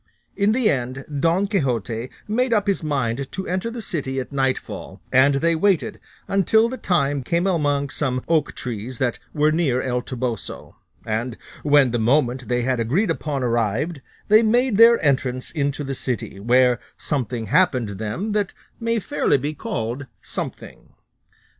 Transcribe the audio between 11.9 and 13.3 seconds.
the moment they had agreed